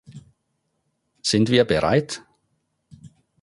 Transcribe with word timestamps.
Sind 1.21 1.49
wir 1.51 1.63
bereit? 1.63 2.23